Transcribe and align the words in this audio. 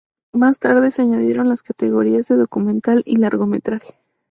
Más 0.33 0.57
tarde 0.57 0.89
se 0.89 1.03
añadieron 1.03 1.47
las 1.47 1.61
categorías 1.61 2.27
de 2.27 2.35
documental 2.35 3.03
y 3.05 3.17
largometraje. 3.17 3.93